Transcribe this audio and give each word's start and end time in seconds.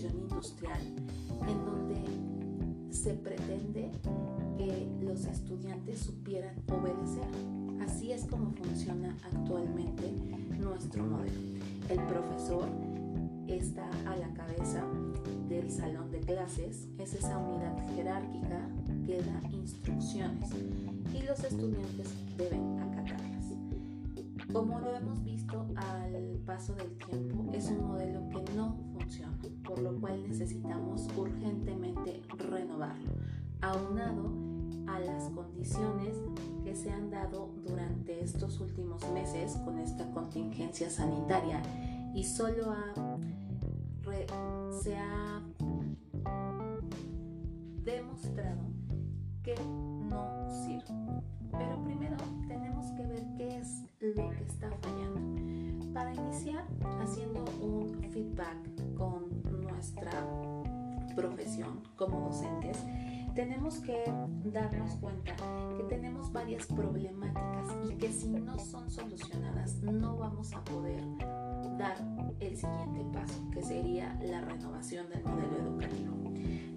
industrial, 0.00 0.80
en 1.46 1.64
donde 1.64 2.94
se 2.94 3.14
pretende 3.14 3.90
que 4.56 4.88
los 5.04 5.24
estudiantes 5.26 6.00
supieran 6.00 6.54
obedecer. 6.68 7.28
Así 7.84 8.12
es 8.12 8.24
como 8.24 8.52
funciona 8.52 9.16
actualmente 9.24 10.12
nuestro 10.58 11.04
modelo. 11.04 11.40
El 11.88 12.00
profesor 12.06 12.68
está 13.48 13.88
a 14.06 14.16
la 14.16 14.32
cabeza 14.34 14.84
del 15.48 15.70
salón 15.70 16.10
de 16.10 16.20
clases, 16.20 16.88
es 16.98 17.14
esa 17.14 17.38
unidad 17.38 17.76
jerárquica 17.94 18.68
que 19.04 19.22
da 19.22 19.40
instrucciones 19.52 20.50
y 21.12 21.22
los 21.26 21.42
estudiantes 21.44 22.08
deben 22.38 22.78
acatarlas. 22.78 23.41
Como 24.52 24.80
lo 24.80 24.94
hemos 24.94 25.24
visto 25.24 25.66
al 25.76 26.40
paso 26.44 26.74
del 26.74 26.96
tiempo, 26.98 27.50
es 27.52 27.70
un 27.70 27.86
modelo 27.86 28.28
que 28.28 28.42
no 28.54 28.76
funciona, 28.92 29.38
por 29.64 29.78
lo 29.78 29.98
cual 29.98 30.22
necesitamos 30.28 31.08
urgentemente 31.16 32.22
renovarlo, 32.36 33.12
aunado 33.62 34.30
a 34.86 34.98
las 35.00 35.30
condiciones 35.30 36.16
que 36.64 36.74
se 36.74 36.90
han 36.90 37.10
dado 37.10 37.50
durante 37.64 38.22
estos 38.22 38.60
últimos 38.60 39.10
meses 39.12 39.56
con 39.64 39.78
esta 39.78 40.10
contingencia 40.10 40.90
sanitaria 40.90 41.62
y 42.14 42.24
solo 42.24 42.72
ha, 42.72 42.92
se 44.82 44.96
ha 44.96 45.40
demostrado 47.84 48.62
que 49.42 49.54
no 50.08 50.50
sirve. 50.64 51.22
Pero 51.52 51.82
primero 51.84 52.16
tenemos 52.48 52.71
que 54.36 54.44
está 54.44 54.70
fallando. 54.80 55.92
Para 55.92 56.14
iniciar 56.14 56.64
haciendo 57.00 57.44
un 57.60 58.02
feedback 58.10 58.94
con 58.96 59.42
nuestra 59.60 60.12
profesión 61.14 61.80
como 61.96 62.28
docentes, 62.28 62.78
tenemos 63.34 63.78
que 63.80 64.04
darnos 64.44 64.96
cuenta 64.96 65.34
que 65.76 65.84
tenemos 65.84 66.32
varias 66.32 66.66
problemáticas 66.66 67.66
y 67.88 67.94
que 67.96 68.12
si 68.12 68.28
no 68.28 68.58
son 68.58 68.90
solucionadas 68.90 69.76
no 69.82 70.16
vamos 70.16 70.52
a 70.52 70.62
poder 70.64 71.02
dar 71.78 71.96
el 72.40 72.56
siguiente 72.56 73.04
paso, 73.12 73.42
que 73.50 73.62
sería 73.62 74.18
la 74.22 74.40
renovación 74.42 75.08
del 75.08 75.24
modelo 75.24 75.56
educativo. 75.58 76.22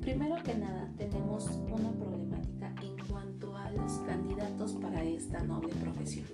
Primero 0.01 0.35
que 0.43 0.55
nada, 0.55 0.89
tenemos 0.97 1.49
una 1.67 1.91
problemática 1.91 2.73
en 2.81 2.95
cuanto 3.09 3.57
a 3.57 3.71
los 3.71 3.91
candidatos 3.99 4.73
para 4.73 5.03
esta 5.03 5.43
noble 5.43 5.73
profesión. 5.75 6.27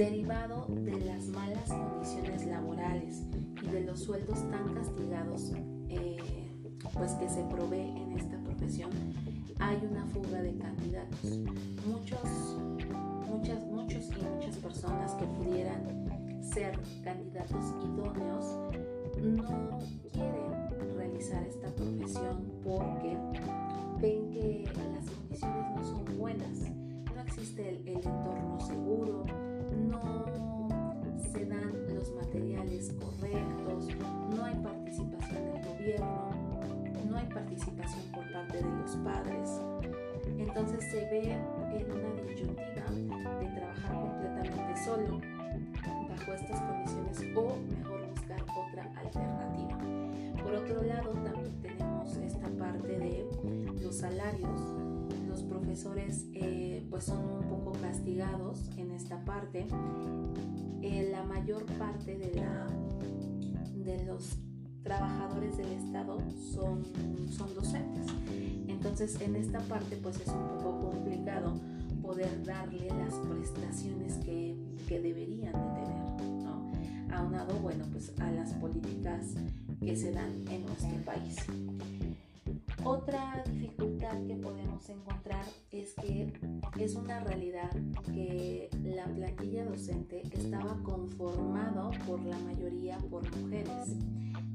Derivado 0.00 0.64
de 0.70 0.98
las 1.04 1.26
malas 1.26 1.68
condiciones 1.68 2.46
laborales 2.46 3.22
y 3.62 3.66
de 3.66 3.84
los 3.84 4.00
sueldos 4.00 4.38
tan 4.50 4.72
castigados 4.72 5.52
eh, 5.90 6.16
pues 6.94 7.12
que 7.16 7.28
se 7.28 7.42
provee 7.42 7.98
en 7.98 8.12
esta 8.18 8.38
profesión, 8.38 8.88
hay 9.58 9.76
una 9.90 10.06
fuga 10.06 10.40
de 10.40 10.56
candidatos. 10.56 11.42
Muchos, 11.86 12.56
muchas, 13.28 13.62
muchos 13.66 14.08
y 14.08 14.22
muchas 14.24 14.56
personas 14.56 15.12
que 15.16 15.26
pudieran 15.26 16.40
ser 16.50 16.80
candidatos 17.04 17.62
idóneos 17.84 18.56
no 19.22 19.80
quieren 20.14 20.96
realizar 20.96 21.42
esta 21.46 21.68
profesión 21.74 22.50
porque 22.64 23.18
ven 24.00 24.30
que 24.30 24.64
las 24.94 25.10
condiciones 25.10 25.66
no 25.76 25.84
son 25.84 26.18
buenas, 26.18 26.70
no 27.14 27.20
existe 27.20 27.68
el, 27.68 27.86
el 27.86 27.96
entorno 27.96 28.58
seguro, 28.60 29.49
no 29.76 30.68
se 31.32 31.46
dan 31.46 31.72
los 31.94 32.12
materiales 32.14 32.92
correctos, 32.92 33.88
no 34.36 34.44
hay 34.44 34.54
participación 34.56 35.44
del 35.52 35.64
gobierno, 35.64 36.30
no 37.08 37.16
hay 37.16 37.26
participación 37.26 38.02
por 38.12 38.32
parte 38.32 38.58
de 38.58 38.70
los 38.70 38.96
padres. 38.96 39.60
Entonces 40.38 40.84
se 40.90 41.00
ve 41.10 41.32
en 41.32 41.92
una 41.92 42.22
disyuntiva 42.22 43.38
de 43.40 43.46
trabajar 43.46 44.00
completamente 44.00 44.84
solo 44.84 45.20
bajo 46.08 46.32
estas 46.32 46.60
condiciones 46.60 47.36
o 47.36 47.56
mejor 47.68 48.10
buscar 48.10 48.42
otra 48.42 48.82
alternativa. 48.96 49.78
Por 50.42 50.54
otro 50.54 50.82
lado, 50.82 51.10
también 51.12 51.60
tenemos 51.62 52.16
esta 52.16 52.48
parte 52.58 52.88
de 52.88 53.26
los 53.82 53.96
salarios. 53.96 54.89
Eh, 56.34 56.86
pues 56.90 57.04
son 57.04 57.18
un 57.18 57.42
poco 57.48 57.72
castigados 57.80 58.68
en 58.76 58.90
esta 58.90 59.24
parte. 59.24 59.66
Eh, 60.82 61.08
la 61.12 61.22
mayor 61.22 61.64
parte 61.78 62.16
de, 62.16 62.34
la, 62.34 62.66
de 63.76 64.04
los 64.04 64.38
trabajadores 64.82 65.56
del 65.58 65.68
Estado 65.72 66.18
son, 66.52 66.82
son 67.30 67.54
docentes. 67.54 68.06
Entonces 68.68 69.20
en 69.20 69.36
esta 69.36 69.60
parte 69.60 69.96
pues 69.96 70.20
es 70.20 70.28
un 70.28 70.58
poco 70.58 70.90
complicado 70.90 71.54
poder 72.02 72.42
darle 72.44 72.88
las 72.88 73.14
prestaciones 73.14 74.16
que, 74.24 74.56
que 74.88 75.00
deberían 75.00 75.52
de 75.52 75.80
tener, 75.80 76.42
¿no? 76.42 76.72
Aunado, 77.14 77.54
bueno, 77.60 77.84
pues 77.92 78.12
a 78.18 78.30
las 78.30 78.54
políticas 78.54 79.34
que 79.80 79.94
se 79.94 80.12
dan 80.12 80.32
en 80.48 80.64
nuestro 80.66 80.96
país. 81.04 81.36
Otra 82.82 83.44
dificultad 83.46 83.89
que 84.26 84.34
podemos 84.36 84.88
encontrar 84.88 85.44
es 85.70 85.94
que 85.94 86.32
es 86.78 86.94
una 86.94 87.20
realidad 87.20 87.70
que 88.12 88.68
la 88.82 89.04
plantilla 89.04 89.64
docente 89.64 90.22
estaba 90.32 90.76
conformado 90.82 91.90
por 92.06 92.20
la 92.24 92.38
mayoría 92.38 92.98
por 93.10 93.22
mujeres. 93.38 93.96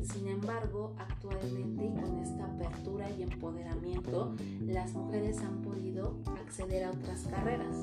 Sin 0.04 0.28
embargo, 0.28 0.94
actualmente 1.00 1.86
y 1.86 2.02
con 2.02 2.20
esta 2.20 2.46
apertura 2.46 3.10
y 3.18 3.24
empoderamiento, 3.24 4.36
las 4.66 4.94
mujeres 4.94 5.40
han 5.40 5.62
podido 5.62 6.20
acceder 6.40 6.84
a 6.84 6.92
otras 6.92 7.24
carreras, 7.24 7.76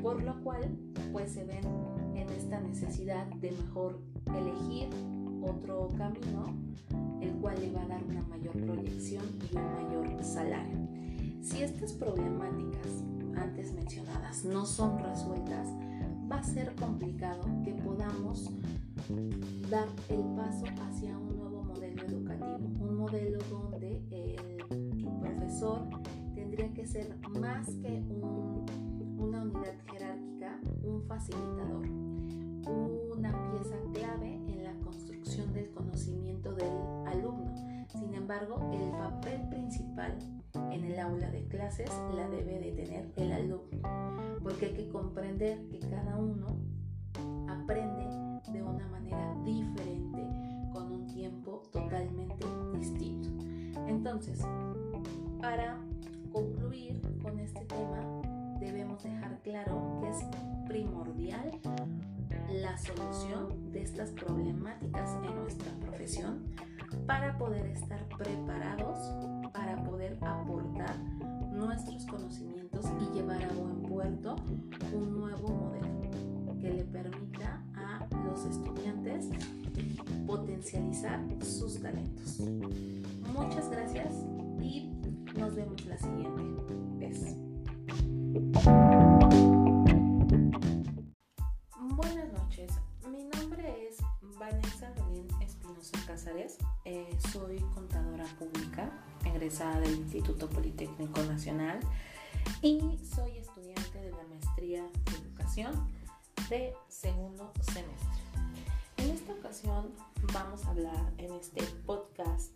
por 0.00 0.22
lo 0.22 0.40
cual 0.42 0.78
pues 1.12 1.32
se 1.32 1.44
ven 1.44 1.64
en 2.14 2.28
esta 2.30 2.60
necesidad 2.60 3.26
de 3.26 3.50
mejor 3.50 4.00
elegir 4.34 4.88
otro 5.42 5.88
camino, 5.96 6.54
el 7.20 7.32
cual 7.40 7.60
le 7.60 7.72
va 7.72 7.82
a 7.82 7.88
dar 7.88 8.04
una 8.04 8.22
mayor 8.22 8.52
proyección 8.52 9.24
y 9.52 9.56
un 9.56 9.72
mayor 9.74 10.24
salario. 10.24 11.07
Si 11.40 11.62
estas 11.62 11.92
problemáticas 11.92 13.04
antes 13.36 13.72
mencionadas 13.72 14.44
no 14.44 14.66
son 14.66 14.98
resueltas, 14.98 15.68
va 16.30 16.38
a 16.38 16.42
ser 16.44 16.74
complicado 16.74 17.42
que 17.64 17.72
podamos 17.74 18.50
dar 19.70 19.88
el 20.08 20.22
paso 20.36 20.66
hacia 20.82 21.16
un 21.16 21.36
nuevo 21.36 21.62
modelo 21.62 22.02
educativo, 22.04 22.58
un 22.80 22.96
modelo 22.96 23.38
donde 23.50 24.02
el 24.10 25.08
profesor 25.20 25.88
tendría 26.34 26.72
que 26.74 26.86
ser 26.86 27.16
más 27.40 27.68
que 27.82 28.02
una 29.16 29.42
unidad 29.42 29.74
jerárquica, 29.90 30.60
un 30.82 31.02
facilitador, 31.04 31.86
una 33.16 33.50
pieza 33.50 33.76
clave 33.94 34.34
en 34.34 34.64
la 34.64 34.74
construcción 34.84 35.52
del 35.52 35.70
conocimiento 35.70 36.52
del 36.54 36.72
alumno. 37.06 37.54
Sin 37.88 38.12
embargo, 38.14 38.70
el 38.72 38.90
papel 38.90 39.48
principal 39.48 40.18
en 40.54 40.84
el 40.84 40.98
aula 40.98 41.30
de 41.30 41.46
clases 41.46 41.90
la 42.14 42.28
debe 42.28 42.58
de 42.58 42.72
tener 42.72 43.12
el 43.16 43.32
alumno, 43.32 43.80
porque 44.42 44.66
hay 44.66 44.74
que 44.74 44.88
comprender 44.88 45.66
que 45.68 45.78
cada 45.80 46.16
uno 46.16 46.46
aprende 47.48 48.06
de 48.52 48.62
una 48.62 48.86
manera 48.88 49.34
diferente, 49.44 50.26
con 50.72 50.92
un 50.92 51.06
tiempo 51.06 51.62
totalmente 51.72 52.46
distinto. 52.78 53.28
Entonces, 53.86 54.40
para 55.40 55.78
concluir 56.32 57.00
con 57.22 57.38
este 57.38 57.64
tema, 57.64 58.22
debemos 58.60 59.02
dejar 59.02 59.40
claro 59.42 60.00
que 60.00 60.08
es 60.08 60.24
primordial 60.66 61.50
la 62.50 62.76
solución 62.78 63.72
de 63.72 63.82
estas 63.82 64.10
problemáticas 64.12 65.10
en 65.24 65.34
nuestra 65.34 65.72
profesión 65.80 66.44
para 67.06 67.36
poder 67.38 67.66
estar 67.66 68.06
preparados, 68.16 68.98
para 69.52 69.82
poder 69.84 70.18
aportar 70.22 70.96
nuestros 71.52 72.06
conocimientos 72.06 72.86
y 73.00 73.14
llevar 73.16 73.42
a 73.42 73.52
buen 73.52 73.82
puerto 73.82 74.36
un 74.94 75.18
nuevo 75.18 75.48
modelo 75.48 75.88
que 76.60 76.70
le 76.72 76.84
permita 76.84 77.62
a 77.74 78.06
los 78.24 78.44
estudiantes 78.44 79.28
potencializar 80.26 81.20
sus 81.42 81.80
talentos. 81.80 82.40
Muchas 83.32 83.70
gracias 83.70 84.12
y 84.60 84.92
nos 85.38 85.54
vemos 85.54 85.84
la 85.86 85.98
siguiente 85.98 86.74
vez. 86.98 87.47
Instituto 99.40 100.48
Politécnico 100.48 101.22
Nacional 101.22 101.78
y 102.60 102.98
soy 103.14 103.38
estudiante 103.38 104.00
de 104.00 104.10
la 104.10 104.24
maestría 104.24 104.82
de 104.82 105.16
educación 105.16 105.88
de 106.50 106.74
segundo 106.88 107.52
semestre. 107.60 108.22
En 108.96 109.10
esta 109.10 109.32
ocasión 109.34 109.94
vamos 110.32 110.64
a 110.64 110.70
hablar 110.70 111.12
en 111.18 111.32
este 111.34 111.62
podcast 111.86 112.50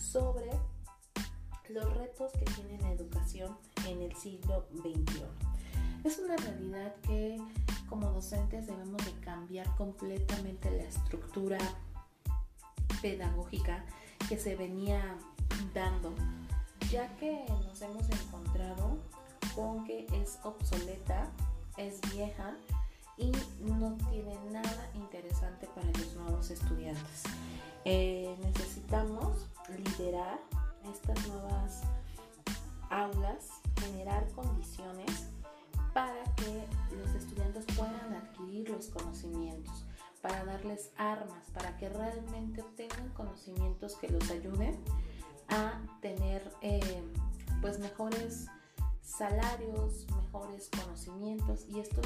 sobre 0.00 0.50
los 1.68 1.94
retos 1.94 2.32
que 2.32 2.46
tiene 2.46 2.80
la 2.80 2.90
educación 2.90 3.56
en 3.86 4.02
el 4.02 4.16
siglo 4.16 4.66
XXI. 4.72 5.22
Es 6.02 6.18
una 6.18 6.36
realidad 6.36 6.96
que 7.02 7.38
como 7.88 8.10
docentes 8.10 8.66
debemos 8.66 9.04
de 9.04 9.12
cambiar 9.20 9.72
completamente 9.76 10.68
la 10.72 10.82
estructura 10.82 11.58
pedagógica 13.00 13.84
que 14.28 14.38
se 14.38 14.56
venía 14.56 15.16
dando, 15.74 16.14
ya 16.90 17.08
que 17.16 17.44
nos 17.48 17.80
hemos 17.82 18.08
encontrado 18.08 18.98
con 19.54 19.84
que 19.84 20.06
es 20.12 20.38
obsoleta, 20.42 21.28
es 21.76 22.00
vieja 22.12 22.56
y 23.16 23.32
no 23.60 23.96
tiene 24.10 24.36
nada 24.50 24.90
interesante 24.94 25.68
para 25.74 25.86
los 25.86 26.14
nuevos 26.14 26.50
estudiantes. 26.50 27.22
Eh, 27.84 28.34
necesitamos 28.42 29.46
liderar 29.68 30.40
estas 30.90 31.28
nuevas 31.28 31.82
aulas, 32.90 33.48
generar 33.80 34.26
condiciones 34.32 35.28
para 35.92 36.24
que 36.36 36.64
los 36.96 37.14
estudiantes 37.14 37.64
puedan 37.76 38.14
adquirir 38.14 38.68
los 38.70 38.88
conocimientos, 38.88 39.84
para 40.24 40.42
darles 40.42 40.90
armas, 40.96 41.50
para 41.52 41.76
que 41.76 41.90
realmente 41.90 42.62
obtengan 42.62 43.10
conocimientos 43.10 43.94
que 43.96 44.08
los 44.08 44.30
ayuden 44.30 44.74
a 45.50 45.78
tener 46.00 46.50
eh, 46.62 47.02
pues 47.60 47.78
mejores 47.78 48.46
salarios, 49.02 50.06
mejores 50.16 50.70
conocimientos 50.70 51.66
y 51.68 51.78
esto, 51.78 52.00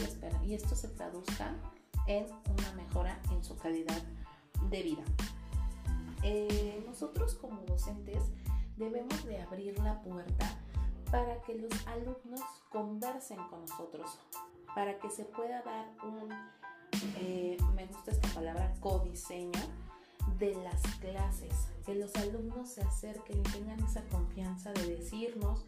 y 0.44 0.55
esto 0.55 0.75
se 0.75 0.88
traduzca 0.88 1.55
en 2.09 2.26
una 2.26 2.73
mejora 2.73 3.20
en 3.31 3.44
su 3.44 3.56
calidad 3.56 4.03
de 4.69 4.82
vida. 4.82 5.05
Eh, 6.25 6.82
nosotros 6.88 7.37
como 7.37 7.61
docentes 7.67 8.25
debemos 8.76 9.25
de 9.26 9.43
abrir 9.43 9.79
la 9.79 10.03
puerta 10.03 10.59
para 11.12 11.41
que 11.43 11.55
los 11.55 11.87
alumnos 11.87 12.43
conversen 12.69 13.38
con 13.49 13.61
nosotros, 13.61 14.19
para 14.75 14.99
que 14.99 15.09
se 15.09 15.25
pueda 15.25 15.62
dar 15.62 15.87
un, 16.03 16.31
eh, 17.21 17.56
me 17.75 17.87
gusta 17.87 18.11
esta 18.11 18.29
palabra, 18.29 18.75
codiseño 18.81 19.61
de 20.39 20.55
las 20.56 20.81
clases, 20.97 21.69
que 21.85 21.95
los 21.95 22.15
alumnos 22.17 22.71
se 22.71 22.83
acerquen 22.83 23.41
y 23.41 23.43
tengan 23.43 23.83
esa 23.85 24.03
confianza 24.05 24.73
de 24.73 24.97
decirnos 24.97 25.65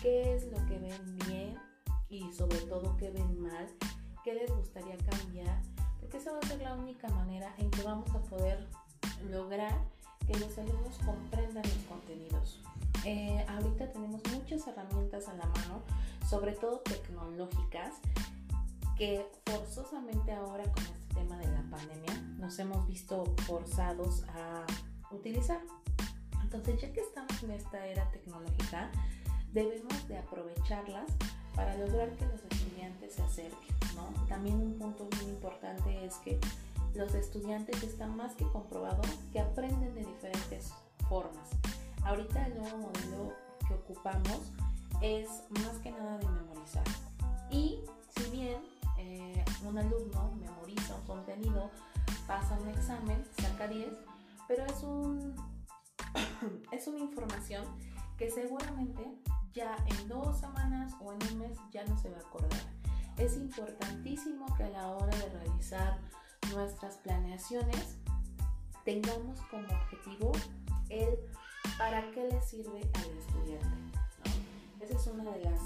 qué 0.00 0.34
es 0.34 0.44
lo 0.50 0.64
que 0.66 0.78
ven 0.78 1.18
bien 1.26 1.58
y 2.08 2.32
sobre 2.32 2.58
todo 2.58 2.96
qué 2.96 3.10
ven 3.10 3.40
mal, 3.40 3.66
qué 4.24 4.34
les 4.34 4.54
gustaría 4.54 4.96
cambiar, 4.98 5.62
porque 6.00 6.18
esa 6.18 6.32
va 6.32 6.38
a 6.38 6.46
ser 6.46 6.60
la 6.60 6.74
única 6.74 7.08
manera 7.08 7.54
en 7.58 7.70
que 7.70 7.82
vamos 7.82 8.10
a 8.14 8.20
poder 8.22 8.66
lograr 9.30 9.74
que 10.26 10.38
los 10.38 10.56
alumnos 10.58 10.98
comprendan 11.04 11.64
los 11.64 11.84
contenidos. 11.88 12.62
Eh, 13.04 13.44
ahorita 13.48 13.90
tenemos 13.92 14.22
muchas 14.32 14.66
herramientas 14.66 15.26
a 15.28 15.34
la 15.34 15.46
mano, 15.46 15.82
sobre 16.28 16.52
todo 16.52 16.80
tecnológicas, 16.80 17.94
que 18.96 19.26
forzosamente 19.46 20.32
ahora 20.32 20.64
con 20.64 20.82
este 20.84 21.14
tema 21.14 21.36
de 21.38 21.46
la 21.48 21.62
pandemia 21.70 22.20
nos 22.38 22.58
hemos 22.58 22.86
visto 22.86 23.24
forzados 23.46 24.24
a 24.34 24.66
utilizar. 25.10 25.60
Entonces, 26.42 26.80
ya 26.80 26.92
que 26.92 27.00
estamos 27.00 27.42
en 27.42 27.52
esta 27.52 27.86
era 27.86 28.10
tecnológica, 28.10 28.90
debemos 29.52 30.08
de 30.08 30.18
aprovecharlas 30.18 31.10
para 31.54 31.76
lograr 31.76 32.10
que 32.16 32.26
los 32.26 32.42
estudiantes 32.44 33.14
se 33.14 33.22
acerquen. 33.22 33.76
También 34.28 34.56
un 34.56 34.78
punto 34.78 35.08
muy 35.16 35.30
importante 35.30 36.04
es 36.04 36.16
que 36.16 36.38
los 36.94 37.14
estudiantes 37.14 37.82
están 37.82 38.16
más 38.16 38.34
que 38.34 38.44
comprobado 38.46 39.02
que 39.32 39.40
aprenden 39.40 39.94
de 39.94 40.04
diferentes 40.04 40.72
formas. 41.08 41.50
Ahorita 42.04 42.46
el 42.46 42.58
nuevo 42.58 42.78
modelo 42.78 43.32
que 43.66 43.74
ocupamos 43.74 44.52
es 45.00 45.28
más 45.50 45.76
que 45.82 45.90
nada 45.90 46.18
de 46.18 46.28
memorizar. 46.28 46.84
Y 47.50 47.80
si 48.16 48.30
bien 48.30 48.71
eh, 49.02 49.44
un 49.64 49.78
alumno 49.78 50.32
memoriza 50.40 50.94
un 50.94 51.06
contenido, 51.06 51.70
pasa 52.26 52.56
un 52.60 52.68
examen, 52.68 53.24
saca 53.40 53.66
10, 53.66 53.88
pero 54.48 54.64
es, 54.64 54.82
un, 54.82 55.34
es 56.72 56.86
una 56.86 56.98
información 56.98 57.64
que 58.16 58.30
seguramente 58.30 59.18
ya 59.52 59.76
en 59.86 60.08
dos 60.08 60.38
semanas 60.38 60.94
o 61.00 61.12
en 61.12 61.18
un 61.32 61.38
mes 61.40 61.58
ya 61.72 61.84
no 61.84 61.96
se 61.98 62.10
va 62.10 62.18
a 62.18 62.20
acordar. 62.20 62.60
Es 63.18 63.36
importantísimo 63.36 64.46
que 64.56 64.64
a 64.64 64.70
la 64.70 64.88
hora 64.88 65.14
de 65.16 65.28
realizar 65.28 65.98
nuestras 66.52 66.96
planeaciones 66.98 67.98
tengamos 68.84 69.40
como 69.50 69.66
objetivo 69.66 70.32
el 70.88 71.18
para 71.78 72.10
qué 72.12 72.28
le 72.28 72.40
sirve 72.42 72.80
al 72.94 73.18
estudiante. 73.18 73.98
Ese 74.80 74.94
es 74.94 75.06
uno 75.06 75.30
de, 75.30 75.44
las, 75.44 75.60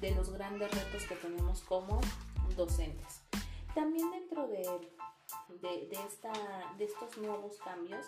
de 0.00 0.14
los 0.14 0.30
grandes 0.30 0.70
retos 0.70 1.04
que 1.04 1.14
tenemos 1.16 1.62
como 1.62 2.00
docentes. 2.58 3.22
También 3.74 4.10
dentro 4.10 4.48
de, 4.48 4.90
de, 5.62 5.90
esta, 6.06 6.32
de 6.76 6.84
estos 6.84 7.16
nuevos 7.18 7.56
cambios 7.64 8.04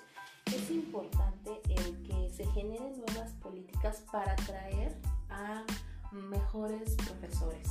es 0.46 0.70
importante 0.70 1.62
el 1.68 2.02
que 2.02 2.28
se 2.30 2.44
generen 2.46 3.00
nuevas 3.06 3.32
políticas 3.34 4.04
para 4.12 4.32
atraer 4.32 4.98
a 5.30 5.64
mejores 6.12 6.96
profesores. 6.96 7.68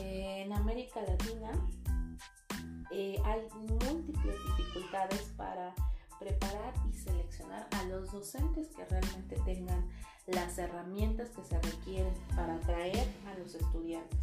en 0.00 0.52
América 0.52 1.00
Latina 1.02 1.52
eh, 2.90 3.16
hay 3.24 3.46
múltiples 3.54 4.36
dificultades 4.56 5.22
para 5.36 5.72
preparar 6.18 6.74
y 6.90 6.92
seleccionar 6.92 7.68
a 7.70 7.84
los 7.84 8.10
docentes 8.10 8.68
que 8.74 8.84
realmente 8.84 9.36
tengan 9.44 9.88
las 10.26 10.58
herramientas 10.58 11.30
que 11.30 11.44
se 11.44 11.60
requieren 11.60 12.14
para 12.34 12.56
atraer 12.56 13.06
a 13.26 13.38
los 13.38 13.54
estudiantes. 13.54 14.18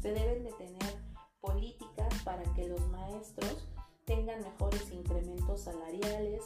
Se 0.00 0.12
deben 0.12 0.44
de 0.44 0.52
tener 0.52 1.05
políticas 1.46 2.12
para 2.24 2.42
que 2.54 2.68
los 2.68 2.86
maestros 2.88 3.66
tengan 4.04 4.42
mejores 4.42 4.90
incrementos 4.92 5.62
salariales, 5.62 6.42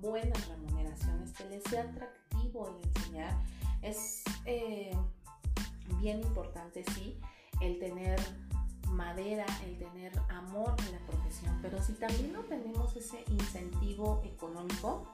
buenas 0.00 0.48
remuneraciones, 0.48 1.32
que 1.32 1.44
les 1.48 1.62
sea 1.64 1.82
atractivo 1.82 2.68
el 2.68 2.88
enseñar. 2.88 3.36
Es 3.82 4.22
eh, 4.44 4.96
bien 6.00 6.20
importante, 6.20 6.84
sí, 6.94 7.18
el 7.60 7.78
tener 7.78 8.20
madera, 8.90 9.46
el 9.64 9.78
tener 9.78 10.12
amor 10.28 10.74
en 10.86 10.92
la 10.92 11.06
profesión, 11.06 11.58
pero 11.62 11.82
si 11.82 11.92
también 11.94 12.32
no 12.32 12.40
tenemos 12.40 12.96
ese 12.96 13.24
incentivo 13.28 14.22
económico, 14.24 15.06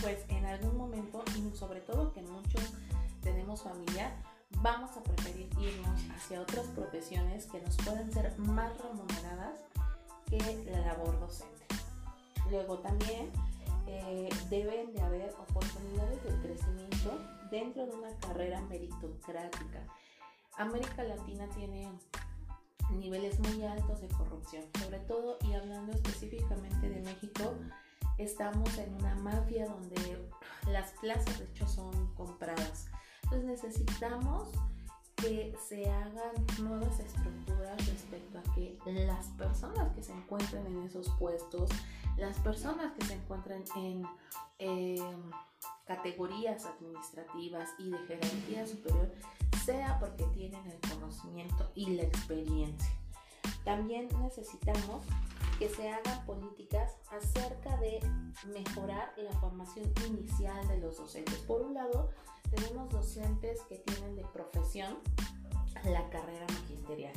pues 0.00 0.24
en 0.28 0.44
algún 0.44 0.76
momento, 0.76 1.24
y 1.36 1.56
sobre 1.56 1.80
todo 1.80 2.12
que 2.12 2.22
muchos 2.22 2.74
tenemos 3.22 3.62
familia, 3.62 4.14
vamos 4.50 4.96
a 4.96 5.02
preferir 5.02 5.48
irnos 5.58 6.00
hacia 6.14 6.40
otras 6.40 6.66
profesiones 6.68 7.46
que 7.46 7.60
nos 7.60 7.76
pueden 7.78 8.12
ser 8.12 8.36
más 8.38 8.72
remuneradas 8.78 9.54
que 10.30 10.70
la 10.70 10.80
labor 10.80 11.18
docente. 11.20 11.66
Luego 12.50 12.78
también 12.78 13.30
eh, 13.86 14.28
deben 14.50 14.92
de 14.92 15.02
haber 15.02 15.34
oportunidades 15.48 16.22
de 16.24 16.30
crecimiento 16.40 17.20
dentro 17.50 17.86
de 17.86 17.92
una 17.92 18.10
carrera 18.18 18.60
meritocrática. 18.62 19.86
América 20.56 21.02
Latina 21.04 21.48
tiene 21.54 21.90
niveles 22.90 23.38
muy 23.40 23.64
altos 23.64 24.00
de 24.00 24.08
corrupción, 24.08 24.64
sobre 24.80 24.98
todo 25.00 25.38
y 25.42 25.54
hablando 25.54 25.92
específicamente 25.92 26.88
de 26.88 27.00
México, 27.00 27.54
estamos 28.18 28.76
en 28.78 28.94
una 28.94 29.14
mafia 29.16 29.66
donde 29.66 30.28
las 30.70 30.92
plazas 30.92 31.38
de 31.38 31.44
hecho 31.46 31.66
son 31.66 32.14
compradas. 32.14 32.88
Entonces 33.34 33.64
necesitamos 33.64 34.48
que 35.16 35.56
se 35.68 35.90
hagan 35.90 36.46
nuevas 36.62 37.00
estructuras 37.00 37.84
respecto 37.84 38.38
a 38.38 38.54
que 38.54 38.78
las 38.84 39.26
personas 39.30 39.92
que 39.92 40.04
se 40.04 40.12
encuentren 40.12 40.64
en 40.66 40.82
esos 40.84 41.10
puestos, 41.18 41.68
las 42.16 42.38
personas 42.38 42.92
que 42.92 43.04
se 43.06 43.14
encuentren 43.14 43.64
en 43.74 44.04
em, 44.58 45.30
categorías 45.84 46.64
administrativas 46.64 47.70
y 47.78 47.90
de 47.90 47.98
jerarquía 48.06 48.66
superior, 48.68 49.12
sea 49.64 49.98
porque 49.98 50.24
tienen 50.26 50.64
el 50.70 50.78
conocimiento 50.90 51.72
y 51.74 51.86
la 51.90 52.04
experiencia. 52.04 52.92
También 53.64 54.08
necesitamos 54.20 55.04
que 55.58 55.68
se 55.68 55.88
hagan 55.88 56.24
políticas 56.24 56.92
acerca 57.10 57.76
de 57.78 57.98
mejorar 58.46 59.12
la 59.16 59.32
formación 59.40 59.92
inicial 60.06 60.68
de 60.68 60.78
los 60.78 60.98
docentes. 60.98 61.38
Por 61.38 61.62
un 61.62 61.74
lado, 61.74 62.10
tenemos 62.54 62.88
docentes 62.90 63.60
que 63.68 63.78
tienen 63.78 64.16
de 64.16 64.24
profesión 64.32 64.98
la 65.84 66.08
carrera 66.10 66.46
magisterial. 66.48 67.12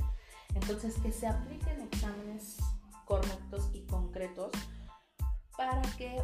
Entonces, 0.54 0.96
que 1.02 1.12
se 1.12 1.28
apliquen 1.28 1.82
exámenes 1.82 2.58
correctos 3.06 3.70
y 3.74 3.82
concretos 3.86 4.52
para 5.56 5.82
que 5.98 6.22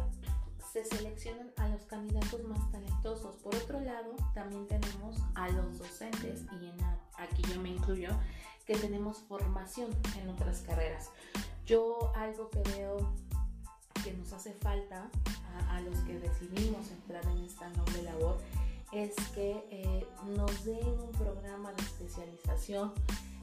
se 0.72 0.84
seleccionan 0.84 1.52
a 1.56 1.68
los 1.68 1.86
candidatos 1.86 2.42
más 2.44 2.70
talentosos. 2.70 3.36
Por 3.36 3.54
otro 3.54 3.80
lado, 3.80 4.16
también 4.34 4.66
tenemos 4.66 5.16
a 5.34 5.48
los 5.48 5.78
docentes, 5.78 6.42
y 6.60 6.72
aquí 7.16 7.42
yo 7.52 7.60
me 7.60 7.70
incluyo, 7.70 8.10
que 8.66 8.76
tenemos 8.76 9.18
formación 9.28 9.90
en 10.20 10.28
otras 10.30 10.60
carreras. 10.62 11.10
Yo 11.64 12.12
algo 12.16 12.50
que 12.50 12.60
veo 12.76 13.14
que 14.02 14.12
nos 14.12 14.32
hace 14.32 14.52
falta 14.54 15.10
a, 15.70 15.80
los 15.80 15.98
que 16.00 16.18
decidimos 16.18 16.90
entrar 16.90 17.24
en 17.26 17.44
esta 17.44 17.68
noble 17.70 18.02
labor 18.02 18.38
es 18.94 19.14
que 19.34 19.66
eh, 19.70 20.06
nos 20.36 20.64
den 20.64 20.86
un 21.00 21.10
programa 21.12 21.72
de 21.72 21.82
especialización, 21.82 22.92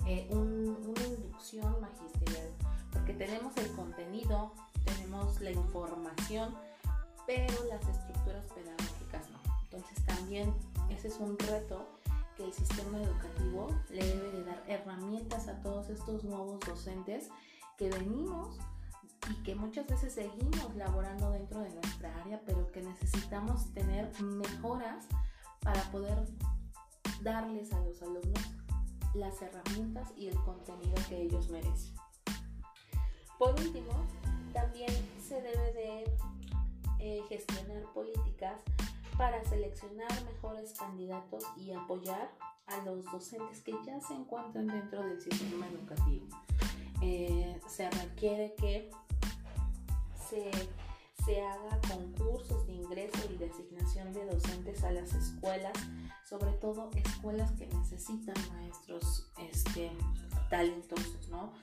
eh, 0.07 0.27
una 0.31 1.03
inducción 1.03 1.81
magisterial, 1.81 2.49
porque 2.91 3.13
tenemos 3.13 3.55
el 3.57 3.69
contenido, 3.73 4.53
tenemos 4.85 5.41
la 5.41 5.51
información, 5.51 6.55
pero 7.27 7.53
las 7.65 7.85
estructuras 7.87 8.45
pedagógicas 8.53 9.29
no. 9.29 9.39
Entonces 9.63 10.05
también 10.05 10.53
ese 10.89 11.09
es 11.09 11.17
un 11.19 11.37
reto 11.37 11.85
que 12.37 12.45
el 12.45 12.53
sistema 12.53 13.01
educativo 13.01 13.67
le 13.89 14.05
debe 14.05 14.31
de 14.31 14.43
dar 14.45 14.63
herramientas 14.67 15.49
a 15.49 15.61
todos 15.61 15.89
estos 15.89 16.23
nuevos 16.23 16.61
docentes 16.61 17.29
que 17.77 17.89
venimos 17.89 18.57
y 19.29 19.43
que 19.43 19.55
muchas 19.55 19.85
veces 19.87 20.13
seguimos 20.13 20.75
laborando 20.75 21.29
dentro 21.31 21.59
de 21.59 21.69
nuestra 21.71 22.15
área, 22.21 22.41
pero 22.45 22.71
que 22.71 22.81
necesitamos 22.81 23.73
tener 23.73 24.09
mejoras 24.21 25.07
para 25.61 25.81
poder 25.91 26.27
darles 27.21 27.71
a 27.73 27.79
los 27.81 28.01
alumnos 28.01 28.51
las 29.13 29.41
herramientas 29.41 30.11
y 30.15 30.27
el 30.27 30.35
contenido 30.43 30.95
que 31.09 31.21
ellos 31.23 31.49
merecen. 31.49 31.93
Por 33.37 33.59
último, 33.59 33.91
también 34.53 34.91
se 35.21 35.41
debe 35.41 35.73
de 35.73 36.17
eh, 36.99 37.23
gestionar 37.27 37.83
políticas 37.93 38.61
para 39.17 39.43
seleccionar 39.45 40.11
mejores 40.25 40.73
candidatos 40.73 41.43
y 41.57 41.71
apoyar 41.71 42.31
a 42.67 42.77
los 42.85 43.03
docentes 43.05 43.61
que 43.61 43.73
ya 43.85 43.99
se 43.99 44.13
encuentran 44.13 44.67
dentro 44.67 45.03
del 45.03 45.19
sistema 45.19 45.67
educativo. 45.67 46.27
Eh, 47.01 47.59
se 47.67 47.89
requiere 47.89 48.53
que 48.55 48.91
se, 50.29 50.51
se, 51.25 51.41
haga 51.41 51.79
concursos 51.87 52.65
de 52.67 52.73
ingreso 52.73 53.19
y 53.31 53.37
designación 53.37 54.13
de 54.13 54.25
docentes 54.25 54.83
a 54.83 54.91
las 54.91 55.13
escuelas, 55.13 55.73
sobre 56.27 56.51
todo 56.53 56.89
escuelas 56.95 57.51
que 57.53 57.67
necesitan 57.67 58.35
maestros 58.53 59.31
este, 59.37 59.91
talentosos, 60.49 61.29
¿no? 61.29 61.53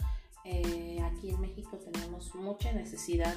Eh, 0.45 1.00
aquí 1.03 1.31
en 1.31 1.41
México 1.41 1.77
tenemos 1.77 2.35
mucha 2.35 2.73
necesidad 2.73 3.35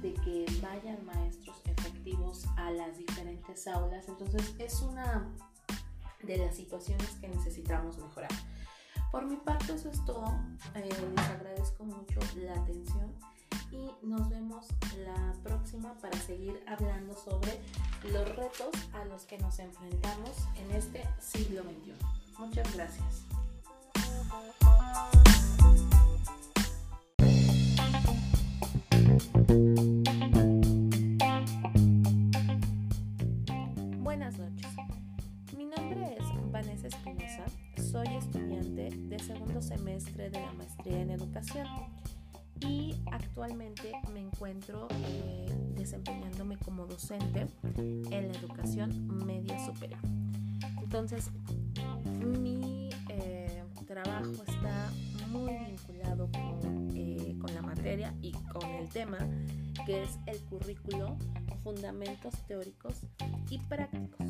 de 0.00 0.14
que 0.14 0.46
vayan 0.62 1.04
maestros 1.04 1.60
efectivos 1.66 2.46
a 2.56 2.70
las 2.70 2.96
diferentes 2.96 3.66
aulas. 3.66 4.08
Entonces 4.08 4.54
es 4.58 4.80
una 4.80 5.28
de 6.22 6.38
las 6.38 6.56
situaciones 6.56 7.08
que 7.20 7.28
necesitamos 7.28 7.98
mejorar. 7.98 8.30
Por 9.10 9.26
mi 9.26 9.36
parte 9.36 9.74
eso 9.74 9.90
es 9.90 10.04
todo. 10.04 10.24
Eh, 10.74 10.88
les 10.88 11.28
agradezco 11.28 11.84
mucho 11.84 12.20
la 12.36 12.54
atención 12.54 13.12
y 13.72 13.90
nos 14.02 14.28
vemos 14.28 14.66
la 15.04 15.32
próxima 15.42 15.94
para 16.00 16.18
seguir 16.20 16.62
hablando 16.66 17.14
sobre 17.14 17.60
los 18.12 18.28
retos 18.36 18.70
a 18.94 19.04
los 19.04 19.24
que 19.24 19.38
nos 19.38 19.58
enfrentamos 19.58 20.30
en 20.56 20.70
este 20.72 21.04
siglo 21.20 21.62
XXI. 21.62 21.94
Muchas 22.38 22.74
gracias. 22.74 23.24
Buenas 34.02 34.38
noches. 34.38 34.68
Mi 35.56 35.64
nombre 35.64 36.16
es 36.18 36.50
Vanessa 36.50 36.88
Espinosa. 36.88 37.44
Soy 37.90 38.08
estudiante 38.16 38.90
de 38.90 39.18
segundo 39.18 39.62
semestre 39.62 40.30
de 40.30 40.40
la 40.40 40.52
maestría 40.52 41.00
en 41.00 41.10
educación 41.10 41.66
y 42.60 42.94
actualmente 43.10 43.92
me 44.12 44.20
encuentro 44.20 44.88
eh, 44.90 45.46
desempeñándome 45.74 46.56
como 46.58 46.86
docente 46.86 47.46
en 47.76 48.28
la 48.28 48.38
educación 48.38 49.24
media 49.26 49.58
superior. 49.64 50.00
Entonces, 50.82 51.30
mi 52.20 52.90
eh, 53.08 53.62
trabajo 53.86 54.42
está 54.46 54.90
muy 55.28 55.52
vinculado 55.68 56.28
con, 56.32 56.90
eh, 56.94 57.36
con, 57.40 57.54
la 57.54 57.62
materia 57.62 58.14
y 58.20 58.32
con 58.32 58.68
el 58.68 58.88
tema 58.88 59.18
que 59.86 60.02
es 60.02 60.18
el 60.26 60.38
currículo, 60.40 61.16
fundamentos 61.62 62.34
teóricos 62.46 62.94
y 63.48 63.58
prácticos. 63.58 64.26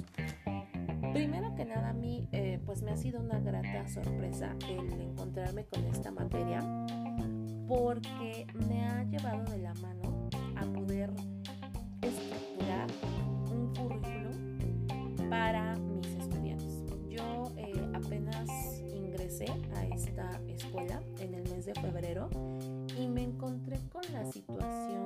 Primero 1.13 1.55
que 1.57 1.65
nada 1.65 1.91
a 1.91 1.93
mí 1.93 2.29
pues 2.67 2.83
me 2.83 2.93
ha 2.93 2.97
sido 2.97 3.21
una 3.21 3.41
grata 3.41 3.89
sorpresa 3.89 4.55
el 4.69 5.01
encontrarme 5.01 5.65
con 5.65 5.85
esta 5.87 6.13
materia 6.13 6.61
porque 7.71 8.49
me 8.69 8.85
ha 8.85 9.05
llevado 9.05 9.45
de 9.45 9.59
la 9.59 9.73
mano 9.75 10.29
a 10.57 10.65
poder 10.65 11.09
estructurar 12.03 12.89
un 13.49 13.73
currículo 13.73 15.31
para 15.31 15.77
mis 15.77 16.09
estudiantes. 16.09 16.83
Yo 17.09 17.53
eh, 17.57 17.81
apenas 17.95 18.49
ingresé 18.93 19.47
a 19.77 19.87
esta 19.87 20.41
escuela 20.49 21.01
en 21.21 21.35
el 21.35 21.49
mes 21.49 21.67
de 21.67 21.75
febrero 21.75 22.29
y 22.99 23.07
me 23.07 23.23
encontré 23.23 23.79
con 23.89 24.03
la 24.13 24.25
situación 24.33 25.00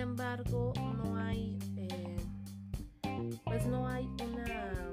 embargo, 0.00 0.72
no 0.96 1.16
hay, 1.16 1.58
eh, 1.76 2.16
pues 3.44 3.66
no 3.66 3.86
hay 3.86 4.06
una 4.06 4.92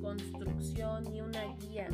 construcción 0.00 1.04
ni 1.10 1.20
una 1.20 1.44
guía 1.56 1.88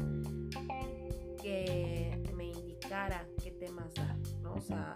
que 1.42 2.32
me 2.37 2.47
indicara 2.47 3.26
qué 3.42 3.52
temas 3.52 3.94
dar, 3.94 4.16
¿no? 4.42 4.54
O 4.54 4.61
sea, 4.61 4.94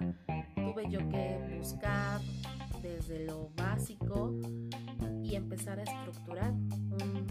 tuve 0.56 0.90
yo 0.90 0.98
que 1.08 1.56
buscar 1.58 2.20
desde 2.82 3.24
lo 3.24 3.50
básico 3.56 4.34
y 5.22 5.36
empezar 5.36 5.78
a 5.78 5.84
estructurar 5.84 6.52
un, 6.52 7.22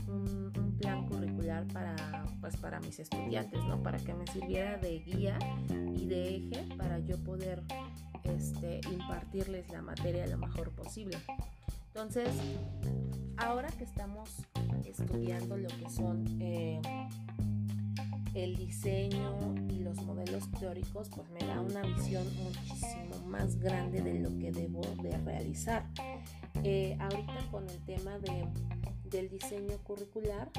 plan 0.79 1.05
curricular 1.07 1.67
para, 1.67 2.25
pues 2.39 2.57
para 2.57 2.79
mis 2.79 2.99
estudiantes, 2.99 3.63
¿no? 3.65 3.83
Para 3.83 3.99
que 3.99 4.15
me 4.15 4.25
sirviera 4.25 4.77
de 4.77 4.99
guía 4.99 5.37
y 5.95 6.07
de 6.07 6.37
eje 6.37 6.75
para 6.75 6.97
yo 6.97 7.23
poder 7.23 7.61
este, 8.23 8.81
impartirles 8.91 9.69
la 9.69 9.81
materia 9.81 10.27
lo 10.27 10.37
mejor 10.37 10.71
posible. 10.71 11.17
Entonces, 11.87 12.29
ahora 13.37 13.69
que 13.69 13.83
estamos 13.83 14.29
estudiando 14.85 15.57
lo 15.57 15.67
que 15.67 15.89
son 15.89 16.25
eh, 16.39 16.81
el 18.33 18.55
diseño 18.55 19.55
y 19.69 19.79
los 19.79 20.01
modelos 20.03 20.49
teóricos 20.59 21.09
pues 21.09 21.29
me 21.31 21.45
da 21.45 21.59
una 21.59 21.81
visión 21.81 22.25
muchísimo 22.43 23.27
más 23.27 23.57
grande 23.57 24.01
de 24.01 24.19
lo 24.19 24.29
que 24.37 24.51
debo 24.51 24.81
de 25.01 25.17
realizar. 25.17 25.85
Eh, 26.63 26.97
ahorita 26.99 27.47
con 27.51 27.69
el 27.69 27.79
tema 27.83 28.17
de, 28.19 28.47
del 29.09 29.29
diseño 29.29 29.77
curricular 29.83 30.49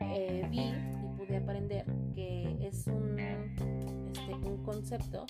eh, 0.00 0.46
vi 0.50 0.60
y 0.60 1.16
pude 1.16 1.36
aprender 1.36 1.86
un 4.44 4.62
concepto 4.62 5.26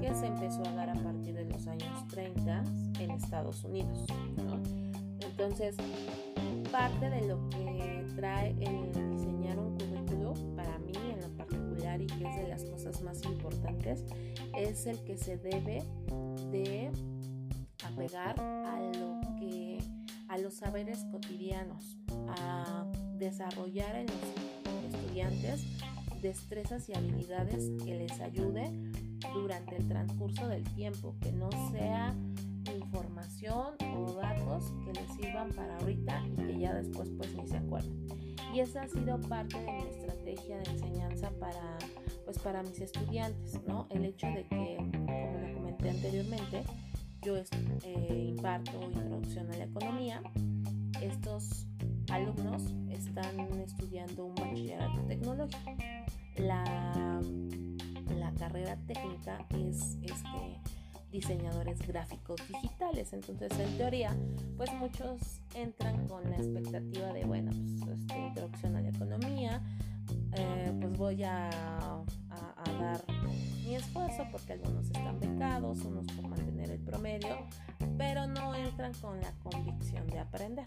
que 0.00 0.14
se 0.14 0.26
empezó 0.26 0.62
a 0.66 0.74
dar 0.74 0.90
a 0.90 0.94
partir 0.94 1.34
de 1.34 1.44
los 1.44 1.66
años 1.66 2.06
30 2.08 2.64
en 3.00 3.10
Estados 3.10 3.64
Unidos. 3.64 4.06
Entonces, 5.20 5.76
parte 6.70 7.10
de 7.10 7.28
lo 7.28 7.48
que 7.50 8.06
trae 8.16 8.50
el 8.60 8.92
diseñar 9.10 9.58
un 9.58 9.76
currículo 9.78 10.34
para 10.56 10.78
mí 10.78 10.92
en 10.94 11.20
lo 11.20 11.28
particular 11.36 12.00
y 12.00 12.06
que 12.06 12.28
es 12.28 12.36
de 12.36 12.48
las 12.48 12.64
cosas 12.64 13.02
más 13.02 13.22
importantes 13.24 14.04
es 14.56 14.86
el 14.86 14.98
que 15.04 15.16
se 15.16 15.36
debe 15.36 15.82
de 16.50 16.90
apegar 17.84 18.40
a 18.40 18.80
lo 18.98 19.20
que 19.38 19.78
a 20.28 20.38
los 20.38 20.54
saberes 20.54 21.04
cotidianos, 21.10 21.98
a 22.28 22.86
desarrollar 23.18 23.96
en 23.96 24.06
los 24.06 24.94
estudiantes 24.94 25.66
destrezas 26.22 26.88
y 26.88 26.94
habilidades 26.94 27.70
que 27.84 27.94
les 27.96 28.20
ayude 28.20 28.70
durante 29.34 29.76
el 29.76 29.88
transcurso 29.88 30.48
del 30.48 30.64
tiempo, 30.74 31.14
que 31.20 31.32
no 31.32 31.50
sea 31.70 32.14
información 32.74 33.74
o 33.96 34.12
datos 34.12 34.72
que 34.84 34.92
les 34.92 35.12
sirvan 35.16 35.50
para 35.50 35.76
ahorita 35.78 36.24
y 36.26 36.36
que 36.46 36.58
ya 36.60 36.74
después 36.74 37.10
pues 37.18 37.34
ni 37.34 37.46
se 37.46 37.56
acuerden. 37.56 38.06
Y 38.54 38.60
esa 38.60 38.82
ha 38.82 38.88
sido 38.88 39.20
parte 39.20 39.58
de 39.58 39.72
mi 39.72 39.82
estrategia 39.82 40.58
de 40.58 40.70
enseñanza 40.70 41.30
para 41.40 41.78
pues 42.24 42.38
para 42.38 42.62
mis 42.62 42.80
estudiantes, 42.80 43.60
¿no? 43.66 43.86
El 43.90 44.04
hecho 44.04 44.26
de 44.28 44.46
que, 44.46 44.76
como 44.76 45.38
lo 45.40 45.54
comenté 45.54 45.90
anteriormente, 45.90 46.62
yo 47.22 47.36
eh, 47.36 48.26
imparto 48.28 48.80
introducción 48.82 49.50
a 49.50 49.56
la 49.56 49.64
economía. 49.64 50.22
Estos 51.00 51.66
alumnos 52.10 52.62
están 52.90 53.38
estudiando 53.60 54.26
un 54.26 54.34
bachillerato 54.34 55.02
tecnológico. 55.08 55.76
La, 56.36 57.20
la 58.18 58.32
carrera 58.38 58.76
técnica 58.86 59.46
es 59.50 59.96
este, 60.02 60.60
diseñadores 61.12 61.86
gráficos 61.86 62.40
digitales. 62.48 63.12
Entonces, 63.12 63.52
en 63.58 63.76
teoría, 63.76 64.16
pues 64.56 64.72
muchos 64.74 65.40
entran 65.54 66.08
con 66.08 66.28
la 66.28 66.36
expectativa 66.36 67.12
de, 67.12 67.24
bueno, 67.24 67.52
pues 67.84 68.00
este, 68.00 68.18
introducción 68.18 68.76
a 68.76 68.80
la 68.80 68.88
economía, 68.88 69.62
eh, 70.34 70.72
pues 70.80 70.98
voy 70.98 71.22
a, 71.22 71.48
a, 71.50 72.72
dar 72.80 73.04
mi 73.64 73.76
esfuerzo 73.76 74.24
porque 74.32 74.54
algunos 74.54 74.86
están 74.86 75.20
becados, 75.20 75.84
unos 75.84 76.06
por 76.06 76.28
mantener 76.28 76.70
el 76.70 76.80
promedio, 76.80 77.46
pero 77.98 78.26
no 78.26 78.54
entran 78.54 78.92
con 78.94 79.20
la 79.20 79.30
convicción 79.42 80.06
de 80.08 80.18
aprender. 80.18 80.64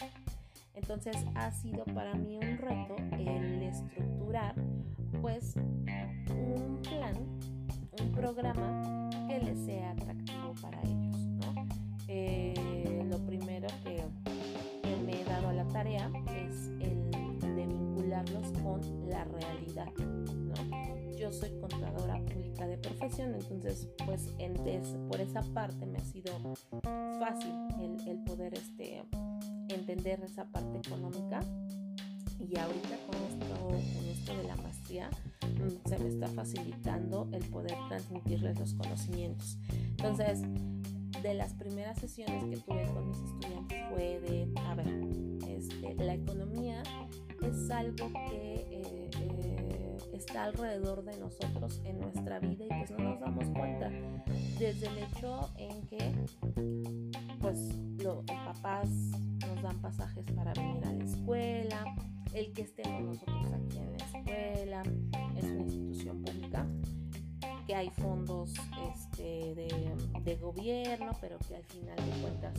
Entonces 0.75 1.15
ha 1.35 1.51
sido 1.51 1.83
para 1.85 2.13
mí 2.13 2.37
un 2.37 2.57
reto 2.57 2.95
el 3.13 3.63
estructurar 3.63 4.55
pues 5.25 5.55
un 6.29 6.79
plan, 6.83 7.15
un 7.99 8.11
programa 8.11 9.09
que 9.27 9.39
les 9.39 9.57
sea 9.65 9.89
atractivo 9.89 10.53
para 10.61 10.79
ellos. 10.83 11.17
¿no? 11.17 11.67
Eh, 12.07 13.03
lo 13.09 13.17
primero 13.25 13.67
que, 13.83 14.03
me 15.03 15.19
he 15.19 15.25
dado 15.25 15.47
a 15.47 15.53
la 15.53 15.67
tarea 15.69 16.11
es 16.27 16.67
el 16.79 17.09
de 17.55 17.65
vincularlos 17.65 18.51
con 18.61 19.09
la 19.09 19.23
realidad. 19.23 19.91
¿no? 19.97 21.17
Yo 21.17 21.31
soy 21.31 21.49
contadora 21.59 22.23
pública 22.25 22.67
de 22.67 22.77
profesión, 22.77 23.33
entonces 23.33 23.89
pues 24.05 24.29
por 25.09 25.19
esa 25.19 25.41
parte 25.55 25.87
me 25.87 25.97
ha 25.97 26.05
sido 26.05 26.33
fácil 27.19 27.51
el, 27.79 28.07
el 28.07 28.23
poder 28.25 28.53
este, 28.53 29.03
entender 29.69 30.23
esa 30.23 30.45
parte 30.45 30.77
económica 30.77 31.39
y 32.49 32.57
ahorita 32.57 32.97
con 33.07 33.15
esto, 33.23 34.33
de 34.33 34.43
la 34.43 34.55
maestría 34.57 35.09
mm, 35.41 35.87
se 35.87 35.99
me 35.99 36.07
está 36.09 36.27
facilitando 36.27 37.29
el 37.31 37.43
poder 37.49 37.77
transmitirles 37.89 38.59
los 38.59 38.73
conocimientos. 38.73 39.57
Entonces, 39.91 40.41
de 41.21 41.33
las 41.33 41.53
primeras 41.53 41.99
sesiones 41.99 42.43
que 42.45 42.57
tuve 42.57 42.85
con 42.93 43.07
mis 43.07 43.17
estudiantes 43.17 43.77
fue 43.89 44.19
de, 44.21 44.51
a 44.61 44.75
ver, 44.75 44.87
este, 45.47 45.95
la 45.95 46.13
economía 46.15 46.83
es 47.41 47.69
algo 47.69 48.11
que 48.29 48.53
eh, 48.69 49.09
eh, 49.21 49.97
está 50.13 50.45
alrededor 50.45 51.03
de 51.03 51.17
nosotros 51.17 51.81
en 51.85 51.99
nuestra 51.99 52.39
vida 52.39 52.65
y 52.65 52.67
pues 52.67 52.91
no 52.91 52.97
nos 52.97 53.19
damos 53.19 53.45
cuenta 53.49 53.89
desde 54.59 54.87
el 54.87 54.97
hecho 54.99 55.51
en 55.57 55.87
que 55.87 56.13
pues 57.39 57.75
los 57.97 58.23
papás 58.25 58.89
nos 59.47 59.61
dan 59.61 59.81
pasajes 59.81 60.25
para 60.35 60.53
venir 60.53 60.85
a 60.85 60.93
la 60.93 61.03
escuela, 61.03 61.95
el 62.35 62.51
que 62.51 62.63
estemos 62.63 63.01
nosotros 63.01 63.45
aquí 63.53 63.77
en 63.77 63.91
la 63.91 64.05
escuela, 64.05 64.83
es 65.37 65.43
una 65.45 65.61
institución 65.61 66.21
pública, 66.21 66.67
que 67.65 67.75
hay 67.75 67.89
fondos 67.89 68.53
este, 68.93 69.55
de, 69.55 70.35
gobierno, 70.35 71.11
pero 71.21 71.37
que 71.47 71.55
al 71.55 71.63
final 71.63 71.95
de 71.95 72.21
cuentas 72.21 72.53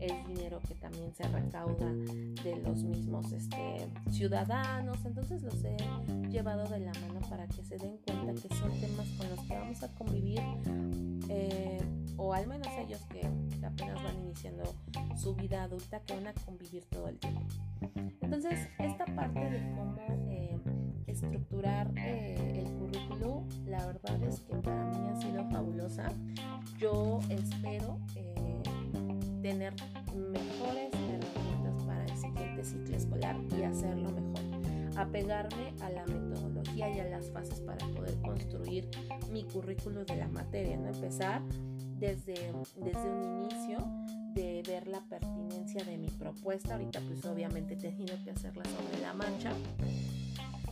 es 0.00 0.26
dinero 0.26 0.60
que 0.66 0.74
también 0.74 1.14
se 1.14 1.22
recauda 1.28 1.86
de 1.86 2.56
los 2.62 2.82
mismos 2.82 3.32
este, 3.32 3.88
ciudadanos. 4.10 4.98
Entonces 5.04 5.42
los 5.42 5.54
he 5.64 5.76
llevado 6.28 6.68
de 6.68 6.80
la 6.80 6.92
mano 6.92 7.20
para 7.28 7.46
que 7.46 7.62
se 7.62 7.78
den 7.78 7.98
cuenta 7.98 8.34
que 8.34 8.54
son 8.54 8.72
temas 8.80 9.06
con 9.16 9.30
los 9.30 9.40
que 9.46 9.54
vamos 9.54 9.82
a 9.82 9.88
convivir, 9.94 10.42
eh, 11.28 11.78
o 12.20 12.34
al 12.34 12.46
menos 12.46 12.68
ellos 12.78 13.00
que 13.06 13.26
apenas 13.64 14.02
van 14.04 14.20
iniciando 14.20 14.62
su 15.16 15.34
vida 15.34 15.62
adulta, 15.62 16.00
que 16.00 16.14
van 16.14 16.26
a 16.26 16.34
convivir 16.34 16.84
todo 16.84 17.08
el 17.08 17.18
tiempo. 17.18 17.40
Entonces, 18.20 18.68
esta 18.78 19.06
parte 19.06 19.40
de 19.40 19.74
cómo 19.74 19.96
eh, 20.28 20.60
estructurar 21.06 21.90
eh, 21.96 22.62
el 22.62 22.70
currículo, 22.74 23.44
la 23.64 23.86
verdad 23.86 24.22
es 24.22 24.40
que 24.40 24.54
para 24.56 24.84
mí 24.84 25.08
ha 25.08 25.16
sido 25.16 25.48
fabulosa. 25.48 26.12
Yo 26.78 27.20
espero 27.30 27.98
eh, 28.14 28.62
tener 29.40 29.72
mejores 30.14 30.92
herramientas 30.92 31.84
para 31.86 32.04
el 32.04 32.16
siguiente 32.18 32.64
ciclo 32.64 32.96
escolar 32.96 33.36
y 33.58 33.62
hacerlo 33.62 34.10
mejor. 34.10 34.98
Apegarme 34.98 35.72
a 35.80 35.88
la 35.88 36.04
metodología 36.04 36.94
y 36.94 37.00
a 37.00 37.04
las 37.04 37.30
fases 37.30 37.60
para 37.60 37.86
poder 37.86 38.20
construir 38.20 38.90
mi 39.32 39.44
currículo 39.44 40.04
de 40.04 40.16
la 40.16 40.28
materia, 40.28 40.76
¿no? 40.76 40.88
Empezar 40.88 41.40
desde, 42.00 42.52
desde 42.76 43.12
un 43.12 43.42
inicio 43.44 43.78
de 44.34 44.62
ver 44.66 44.88
la 44.88 45.00
pertinencia 45.00 45.84
de 45.84 45.98
mi 45.98 46.08
propuesta. 46.08 46.74
Ahorita 46.74 47.00
pues 47.00 47.24
obviamente 47.26 47.74
he 47.74 47.76
tenido 47.76 48.16
que 48.24 48.30
hacerla 48.30 48.64
sobre 48.64 49.00
la 49.02 49.12
mancha, 49.12 49.52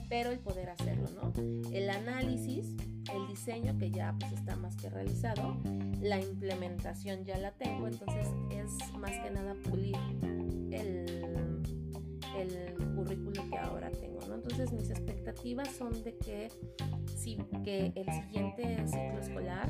pero 0.09 0.31
el 0.31 0.39
poder 0.39 0.71
hacerlo, 0.71 1.09
¿no? 1.15 1.33
El 1.73 1.91
análisis, 1.91 2.67
el 3.13 3.29
diseño 3.29 3.77
que 3.79 3.91
ya 3.91 4.15
pues 4.19 4.33
está 4.33 4.57
más 4.57 4.75
que 4.77 4.89
realizado, 4.89 5.57
la 6.01 6.19
implementación 6.19 7.25
ya 7.25 7.37
la 7.37 7.53
tengo, 7.53 7.87
entonces 7.87 8.27
es 8.51 8.93
más 8.95 9.11
que 9.11 9.31
nada 9.31 9.55
pulir 9.69 9.97
el, 10.71 11.28
el 12.39 12.75
currículo 12.95 13.43
que 13.51 13.59
ahora 13.59 13.91
tengo, 13.91 14.21
¿no? 14.29 14.37
Entonces 14.37 14.73
mis 14.73 14.91
expectativas 14.91 15.71
son 15.73 16.03
de 16.05 16.17
que, 16.17 16.49
sí, 17.17 17.39
que 17.65 17.93
el 17.95 18.13
siguiente 18.13 18.77
ciclo 18.87 19.21
escolar 19.21 19.69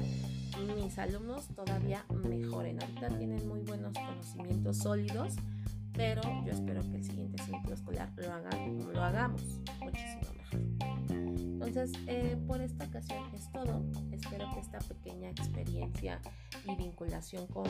mis 0.66 0.98
alumnos 0.98 1.46
todavía 1.48 2.04
mejoren. 2.10 2.80
Ahorita 2.80 3.08
tienen 3.18 3.46
muy 3.48 3.60
buenos 3.60 3.92
conocimientos 3.94 4.78
sólidos, 4.78 5.34
pero 5.92 6.22
yo 6.44 6.52
espero 6.52 6.80
que 6.82 6.96
el 6.96 7.04
siguiente 7.04 7.42
ciclo 7.42 7.74
escolar 7.74 8.10
lo, 8.16 8.32
hagan, 8.32 8.92
lo 8.92 9.02
hagamos. 9.02 9.57
Eh, 12.06 12.36
por 12.46 12.60
esta 12.60 12.84
ocasión 12.84 13.22
es 13.34 13.50
todo. 13.52 13.84
Espero 14.12 14.50
que 14.52 14.60
esta 14.60 14.78
pequeña 14.80 15.30
experiencia 15.30 16.20
y 16.66 16.74
vinculación 16.74 17.46
con, 17.46 17.68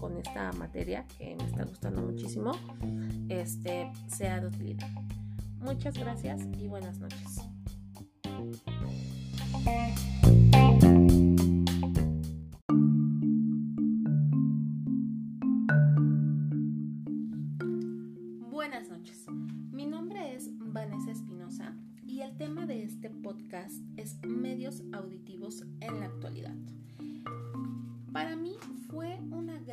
con 0.00 0.16
esta 0.18 0.52
materia, 0.52 1.06
que 1.18 1.36
me 1.36 1.44
está 1.44 1.64
gustando 1.64 2.02
muchísimo, 2.02 2.52
este, 3.28 3.90
sea 4.08 4.40
de 4.40 4.48
utilidad. 4.48 4.88
Muchas 5.60 5.96
gracias 5.96 6.42
y 6.58 6.66
buenas 6.66 6.98
noches. 6.98 7.42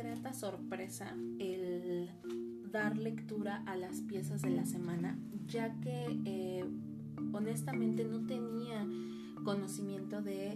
Grata 0.02 0.32
sorpresa 0.32 1.14
el 1.38 2.10
dar 2.70 2.96
lectura 2.96 3.62
a 3.66 3.76
las 3.76 4.00
piezas 4.00 4.42
de 4.42 4.50
la 4.50 4.64
semana, 4.64 5.18
ya 5.46 5.78
que 5.80 6.20
eh, 6.24 6.64
honestamente 7.32 8.04
no 8.04 8.26
tenía 8.26 8.86
conocimiento 9.44 10.22
de 10.22 10.52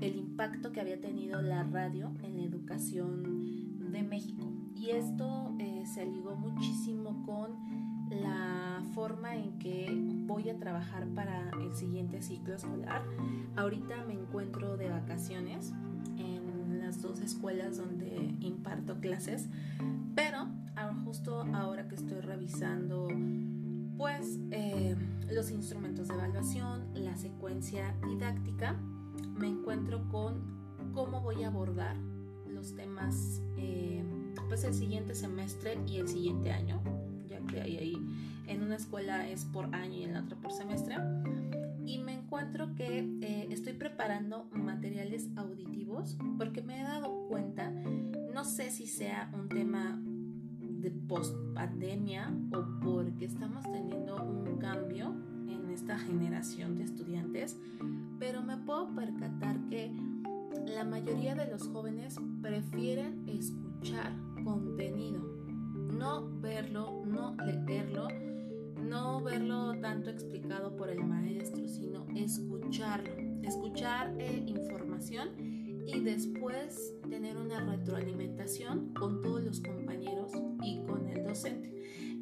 el 0.00 0.16
impacto 0.16 0.72
que 0.72 0.80
había 0.80 1.00
tenido 1.00 1.40
la 1.42 1.64
radio 1.64 2.12
en 2.22 2.36
la 2.36 2.44
educación 2.44 3.90
de 3.92 4.02
México. 4.02 4.52
Y 4.74 4.90
esto 4.90 5.54
eh, 5.58 5.84
se 5.86 6.04
ligó 6.04 6.36
muchísimo 6.36 7.24
con 7.24 7.56
la 8.10 8.82
forma 8.94 9.34
en 9.34 9.58
que 9.58 9.88
voy 10.26 10.50
a 10.50 10.58
trabajar 10.58 11.06
para 11.14 11.50
el 11.60 11.74
siguiente 11.74 12.22
ciclo 12.22 12.54
escolar. 12.54 13.02
Ahorita 13.56 14.04
me 14.04 14.14
encuentro 14.14 14.76
de 14.76 14.90
vacaciones 14.90 15.72
dos 17.02 17.20
escuelas 17.20 17.76
donde 17.76 18.34
imparto 18.40 19.00
clases, 19.00 19.48
pero 20.14 20.48
justo 21.04 21.44
ahora 21.54 21.88
que 21.88 21.94
estoy 21.94 22.20
revisando 22.20 23.08
pues 23.96 24.38
eh, 24.50 24.96
los 25.30 25.50
instrumentos 25.50 26.08
de 26.08 26.14
evaluación, 26.14 26.82
la 26.94 27.16
secuencia 27.16 27.94
didáctica, 28.08 28.76
me 29.38 29.48
encuentro 29.48 30.08
con 30.08 30.42
cómo 30.92 31.20
voy 31.20 31.44
a 31.44 31.48
abordar 31.48 31.96
los 32.48 32.74
temas 32.74 33.40
eh, 33.56 34.02
pues 34.48 34.64
el 34.64 34.74
siguiente 34.74 35.14
semestre 35.14 35.78
y 35.86 35.98
el 35.98 36.08
siguiente 36.08 36.52
año 36.52 36.82
que 37.46 37.60
hay 37.60 37.76
ahí. 37.76 37.96
En 38.46 38.62
una 38.62 38.76
escuela 38.76 39.28
es 39.28 39.44
por 39.44 39.74
año 39.74 39.98
y 39.98 40.02
en 40.04 40.14
la 40.14 40.20
otra 40.20 40.36
por 40.36 40.52
semestre. 40.52 40.96
Encuentro 42.34 42.74
que 42.74 42.98
eh, 43.22 43.46
estoy 43.52 43.74
preparando 43.74 44.48
materiales 44.50 45.28
auditivos 45.36 46.16
porque 46.36 46.62
me 46.62 46.80
he 46.80 46.82
dado 46.82 47.28
cuenta, 47.28 47.70
no 47.70 48.44
sé 48.44 48.72
si 48.72 48.88
sea 48.88 49.30
un 49.32 49.48
tema 49.48 50.02
de 50.60 50.90
post 50.90 51.32
pandemia 51.54 52.34
o 52.52 52.80
porque 52.80 53.26
estamos 53.26 53.62
teniendo 53.70 54.16
un 54.16 54.58
cambio 54.58 55.14
en 55.46 55.70
esta 55.70 55.96
generación 55.96 56.76
de 56.76 56.82
estudiantes, 56.82 57.56
pero 58.18 58.42
me 58.42 58.56
puedo 58.56 58.92
percatar 58.96 59.56
que 59.68 59.92
la 60.66 60.82
mayoría 60.82 61.36
de 61.36 61.48
los 61.48 61.68
jóvenes 61.68 62.16
prefieren 62.42 63.28
escuchar 63.28 64.12
contenido 64.42 65.22
no 65.96 66.28
verlo, 66.40 67.04
no 67.06 67.36
leerlo, 67.44 68.08
no 68.82 69.20
verlo 69.22 69.78
tanto 69.80 70.10
explicado 70.10 70.73
escuchar 73.94 74.14
eh, 74.18 74.42
información 74.46 75.28
y 75.86 76.00
después 76.00 76.94
tener 77.08 77.36
una 77.36 77.60
retroalimentación 77.60 78.94
con 78.94 79.20
todos 79.20 79.44
los 79.44 79.60
compañeros 79.60 80.32
y 80.62 80.82
con 80.86 81.06
el 81.08 81.24
docente. 81.24 81.72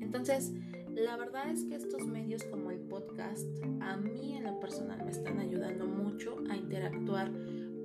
Entonces, 0.00 0.52
la 0.94 1.16
verdad 1.16 1.50
es 1.50 1.64
que 1.64 1.76
estos 1.76 2.06
medios 2.06 2.42
como 2.44 2.70
el 2.70 2.80
podcast 2.80 3.46
a 3.80 3.96
mí 3.96 4.36
en 4.36 4.44
lo 4.44 4.60
personal 4.60 5.02
me 5.04 5.10
están 5.10 5.38
ayudando 5.38 5.86
mucho 5.86 6.36
a 6.50 6.56
interactuar 6.56 7.30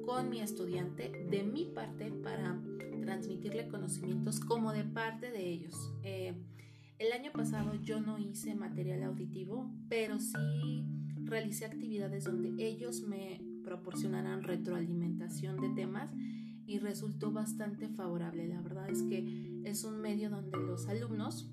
con 0.06 0.30
mi 0.30 0.42
estudiante 0.42 1.12
de 1.30 1.44
mi 1.44 1.66
parte 1.66 2.12
para 2.12 2.60
transmitirle 3.02 3.68
conocimientos 3.68 4.40
como 4.40 4.74
de 4.74 4.84
parte 4.84 5.32
de 5.32 5.48
ellos. 5.48 5.94
Eh, 6.04 6.34
el 6.98 7.12
año 7.14 7.32
pasado 7.32 7.76
yo 7.76 8.02
no 8.02 8.18
hice 8.18 8.56
material 8.56 9.04
auditivo, 9.04 9.72
pero 9.88 10.20
sí 10.20 10.84
realicé 11.24 11.66
actividades 11.66 12.24
donde 12.24 12.54
ellos 12.66 13.02
me 13.02 13.47
proporcionaran 13.68 14.44
retroalimentación 14.44 15.60
de 15.60 15.68
temas 15.70 16.10
y 16.66 16.80
resultó 16.80 17.34
bastante 17.34 17.90
favorable. 17.90 18.48
La 18.48 18.62
verdad 18.62 18.90
es 18.90 19.04
que 19.04 19.62
es 19.66 19.84
un 19.84 20.00
medio 20.00 20.30
donde 20.30 20.58
los 20.58 20.88
alumnos 20.88 21.52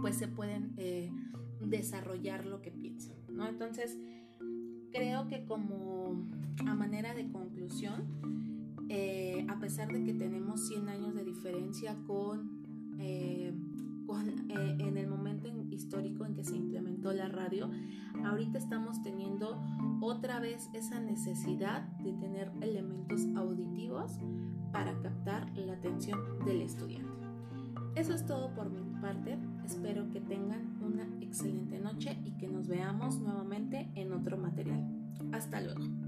pues 0.00 0.16
se 0.16 0.26
pueden 0.26 0.74
eh, 0.76 1.12
desarrollar 1.60 2.46
lo 2.46 2.62
que 2.62 2.72
piensan, 2.72 3.16
¿no? 3.32 3.46
Entonces, 3.46 3.96
creo 4.90 5.28
que 5.28 5.44
como 5.44 6.26
a 6.66 6.74
manera 6.74 7.14
de 7.14 7.28
conclusión, 7.30 8.08
eh, 8.88 9.46
a 9.48 9.60
pesar 9.60 9.92
de 9.92 10.02
que 10.02 10.14
tenemos 10.14 10.66
100 10.66 10.88
años 10.88 11.14
de 11.14 11.24
diferencia 11.24 11.96
con... 12.08 12.96
Eh, 12.98 13.54
eh, 14.08 14.76
en 14.78 14.96
el 14.96 15.08
momento 15.08 15.48
histórico 15.70 16.24
en 16.24 16.34
que 16.34 16.44
se 16.44 16.56
implementó 16.56 17.12
la 17.12 17.28
radio, 17.28 17.70
ahorita 18.24 18.58
estamos 18.58 19.02
teniendo 19.02 19.60
otra 20.00 20.40
vez 20.40 20.70
esa 20.74 21.00
necesidad 21.00 21.82
de 21.98 22.12
tener 22.14 22.52
elementos 22.60 23.26
auditivos 23.36 24.12
para 24.72 24.96
captar 25.00 25.50
la 25.56 25.74
atención 25.74 26.18
del 26.44 26.62
estudiante. 26.62 27.26
Eso 27.96 28.14
es 28.14 28.24
todo 28.26 28.54
por 28.54 28.70
mi 28.70 29.00
parte. 29.00 29.38
Espero 29.64 30.08
que 30.10 30.20
tengan 30.20 30.78
una 30.82 31.04
excelente 31.20 31.78
noche 31.78 32.16
y 32.24 32.32
que 32.32 32.46
nos 32.46 32.68
veamos 32.68 33.18
nuevamente 33.18 33.90
en 33.94 34.12
otro 34.12 34.36
material. 34.36 34.86
Hasta 35.32 35.60
luego. 35.60 36.05